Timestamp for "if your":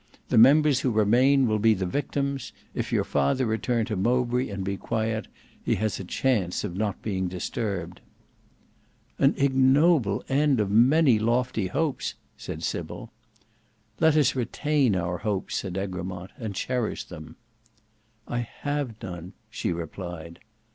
2.73-3.03